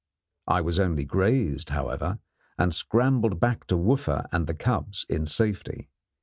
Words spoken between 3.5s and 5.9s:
to Wooffa and the cubs in safety.